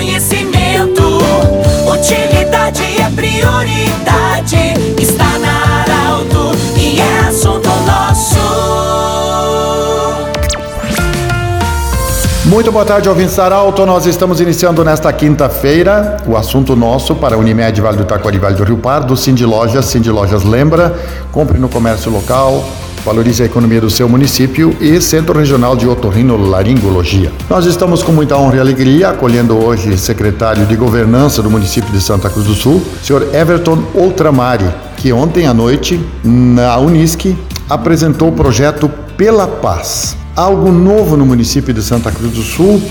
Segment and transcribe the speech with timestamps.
[0.00, 1.18] conhecimento.
[1.86, 4.74] Utilidade é prioridade.
[4.98, 8.40] Está na Arauto e é assunto nosso.
[12.46, 13.84] Muito boa tarde, ouvintes da Arauto.
[13.84, 18.64] Nós estamos iniciando nesta quinta-feira o assunto nosso para Unimed Vale do Taquari Vale do
[18.64, 19.84] Rio Pardo, Cindy Lojas.
[19.84, 20.98] Cindy Lojas lembra,
[21.30, 22.64] compre no comércio local,
[23.04, 27.32] valorize a economia do seu município e Centro Regional de Otorrinolaringologia.
[27.48, 32.00] Nós estamos com muita honra e alegria acolhendo hoje secretário de Governança do município de
[32.00, 37.36] Santa Cruz do Sul, senhor Everton Outramari, que ontem à noite, na Unisc,
[37.68, 40.16] apresentou o projeto Pela Paz.
[40.36, 42.82] Algo novo no município de Santa Cruz do Sul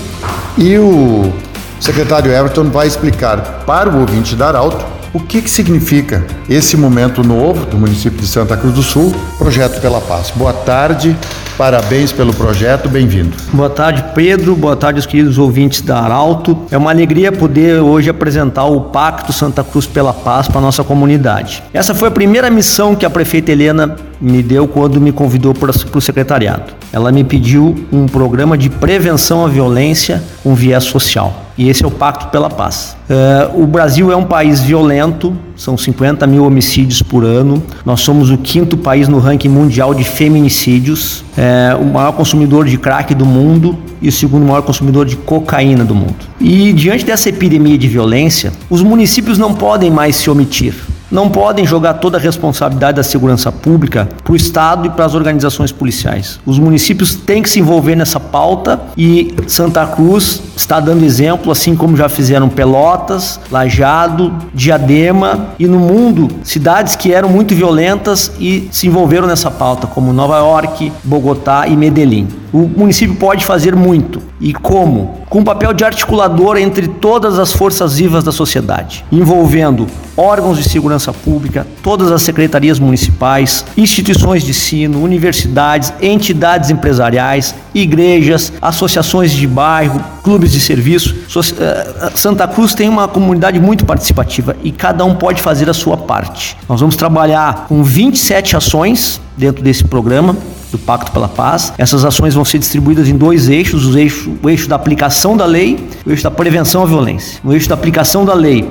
[0.58, 1.32] e o
[1.80, 7.22] secretário Everton vai explicar para o ouvinte da Arauto o que, que significa esse momento
[7.22, 10.32] novo do município de Santa Cruz do Sul, Projeto pela Paz.
[10.34, 11.16] Boa tarde,
[11.58, 13.36] parabéns pelo projeto, bem-vindo.
[13.52, 14.54] Boa tarde, Pedro.
[14.54, 16.56] Boa tarde, os queridos ouvintes da Arauto.
[16.70, 20.84] É uma alegria poder hoje apresentar o Pacto Santa Cruz pela Paz para a nossa
[20.84, 21.62] comunidade.
[21.72, 25.70] Essa foi a primeira missão que a prefeita Helena me deu quando me convidou para
[25.70, 26.72] o secretariado.
[26.92, 31.39] Ela me pediu um programa de prevenção à violência com viés social.
[31.60, 32.96] E esse é o Pacto pela Paz.
[33.04, 37.62] Uh, o Brasil é um país violento, são 50 mil homicídios por ano.
[37.84, 42.78] Nós somos o quinto país no ranking mundial de feminicídios, é, o maior consumidor de
[42.78, 46.16] crack do mundo e o segundo maior consumidor de cocaína do mundo.
[46.40, 50.74] E diante dessa epidemia de violência, os municípios não podem mais se omitir
[51.10, 55.14] não podem jogar toda a responsabilidade da segurança pública para o Estado e para as
[55.14, 56.38] organizações policiais.
[56.46, 61.74] Os municípios têm que se envolver nessa pauta e Santa Cruz está dando exemplo, assim
[61.74, 68.68] como já fizeram Pelotas, Lajado, Diadema e no mundo cidades que eram muito violentas e
[68.70, 72.28] se envolveram nessa pauta, como Nova York, Bogotá e Medellín.
[72.52, 74.20] O município pode fazer muito.
[74.40, 75.20] E como?
[75.28, 79.86] Com um papel de articulador entre todas as forças vivas da sociedade, envolvendo
[80.20, 88.52] órgãos de segurança pública, todas as secretarias municipais, instituições de ensino, universidades, entidades empresariais, igrejas,
[88.60, 91.16] associações de bairro, clubes de serviço.
[91.58, 95.96] Eh, Santa Cruz tem uma comunidade muito participativa e cada um pode fazer a sua
[95.96, 96.56] parte.
[96.68, 100.36] Nós vamos trabalhar com 27 ações dentro desse programa
[100.70, 101.72] do Pacto pela Paz.
[101.78, 105.44] Essas ações vão ser distribuídas em dois eixos: o eixo, o eixo da aplicação da
[105.44, 107.40] lei o eixo da prevenção à violência.
[107.42, 108.70] No eixo da aplicação da lei,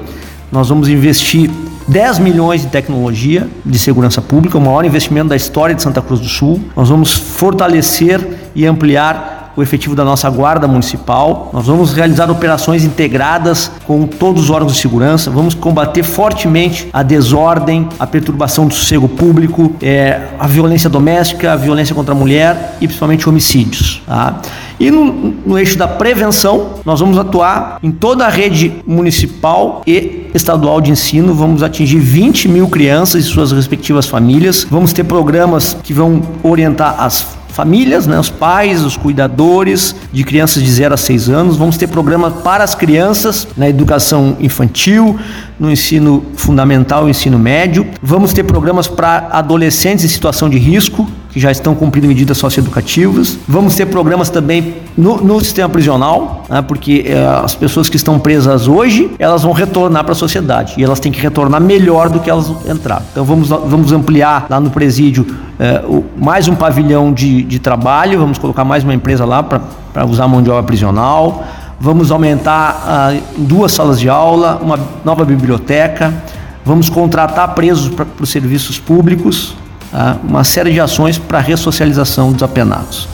[0.51, 1.49] nós vamos investir
[1.87, 6.19] 10 milhões de tecnologia de segurança pública, o maior investimento da história de Santa Cruz
[6.19, 6.61] do Sul.
[6.75, 11.49] Nós vamos fortalecer e ampliar o efetivo da nossa Guarda Municipal.
[11.51, 15.29] Nós vamos realizar operações integradas com todos os órgãos de segurança.
[15.29, 21.55] Vamos combater fortemente a desordem, a perturbação do sossego público, é, a violência doméstica, a
[21.57, 24.01] violência contra a mulher e principalmente homicídios.
[24.07, 24.39] Tá?
[24.79, 30.27] E no, no eixo da prevenção, nós vamos atuar em toda a rede municipal e
[30.33, 31.33] estadual de ensino.
[31.33, 34.65] Vamos atingir 20 mil crianças e suas respectivas famílias.
[34.71, 40.63] Vamos ter programas que vão orientar as famílias, né, os pais, os cuidadores de crianças
[40.63, 41.57] de 0 a 6 anos.
[41.57, 45.19] Vamos ter programas para as crianças na educação infantil,
[45.59, 47.85] no ensino fundamental e ensino médio.
[48.01, 53.37] Vamos ter programas para adolescentes em situação de risco, que já estão cumprindo medidas socioeducativas.
[53.47, 58.19] Vamos ter programas também no, no sistema prisional, né, porque é, as pessoas que estão
[58.19, 62.19] presas hoje, elas vão retornar para a sociedade e elas têm que retornar melhor do
[62.19, 63.03] que elas entraram.
[63.11, 65.25] Então vamos, vamos ampliar lá no presídio
[65.59, 70.05] é, o, mais um pavilhão de, de trabalho, vamos colocar mais uma empresa lá para
[70.05, 71.43] usar mão de obra prisional.
[71.81, 76.13] Vamos aumentar ah, duas salas de aula, uma nova biblioteca,
[76.65, 79.55] vamos contratar presos para os serviços públicos,
[80.23, 83.07] uma série de ações para a ressocialização dos apenados.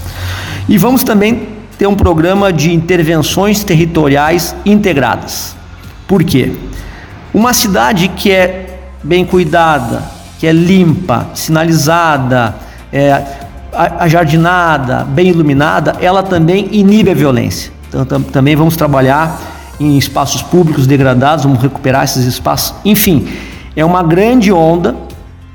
[0.67, 1.47] E vamos também
[1.77, 5.55] ter um programa de intervenções territoriais integradas.
[6.07, 6.53] Por quê?
[7.33, 10.03] Uma cidade que é bem cuidada,
[10.39, 12.55] que é limpa, sinalizada,
[12.91, 13.21] é,
[13.99, 17.71] ajardinada, bem iluminada, ela também inibe a violência.
[17.89, 19.39] Então, tam, também vamos trabalhar
[19.79, 22.73] em espaços públicos degradados, vamos recuperar esses espaços.
[22.85, 23.27] Enfim,
[23.75, 24.95] é uma grande onda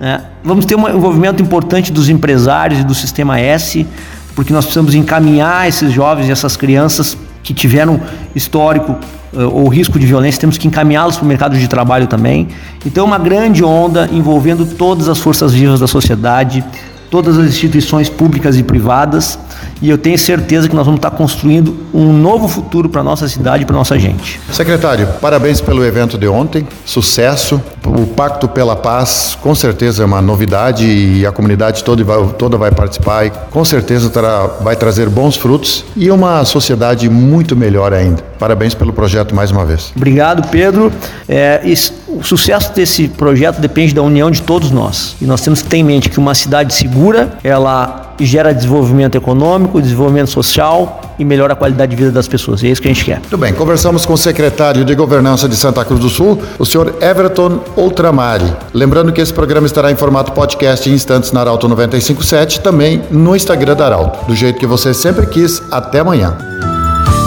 [0.01, 0.23] né?
[0.43, 3.87] Vamos ter um envolvimento importante dos empresários e do sistema S,
[4.35, 8.01] porque nós precisamos encaminhar esses jovens e essas crianças que tiveram
[8.35, 8.97] histórico
[9.35, 12.49] uh, ou risco de violência, temos que encaminhá-los para o mercado de trabalho também.
[12.87, 16.65] Então, é uma grande onda envolvendo todas as forças vivas da sociedade,
[17.11, 19.39] todas as instituições públicas e privadas,
[19.83, 23.63] e eu tenho certeza que nós vamos estar construindo um novo futuro para nossa cidade
[23.63, 24.41] e para nossa gente.
[24.53, 27.61] Secretário, parabéns pelo evento de ontem, sucesso.
[27.85, 32.57] O Pacto pela Paz com certeza é uma novidade e a comunidade toda vai, toda
[32.57, 37.93] vai participar e com certeza terá, vai trazer bons frutos e uma sociedade muito melhor
[37.93, 38.23] ainda.
[38.39, 39.93] Parabéns pelo projeto mais uma vez.
[39.97, 40.93] Obrigado, Pedro.
[41.29, 41.63] É,
[42.09, 45.17] o sucesso desse projeto depende da união de todos nós.
[45.21, 49.81] E nós temos que ter em mente que uma cidade segura, ela gera desenvolvimento econômico,
[49.81, 52.63] desenvolvimento social e melhora a qualidade de vida das pessoas.
[52.63, 53.19] E é isso que a gente quer.
[53.19, 56.95] Muito bem, conversamos com o secretário de Governança de Santa Cruz do Sul, o senhor
[57.01, 58.51] Everton Outramari.
[58.73, 63.37] Lembrando que esse programa estará em formato podcast em instantes na Arauto 957, também no
[63.37, 64.25] Instagram da Arauto.
[64.27, 65.63] Do jeito que você sempre quis.
[65.71, 66.37] Até amanhã.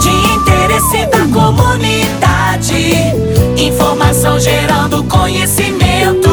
[0.02, 2.94] De interesse da comunidade,
[3.56, 6.30] informação gerando conhecimento.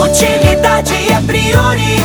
[0.00, 1.97] Utilidade é prioridade.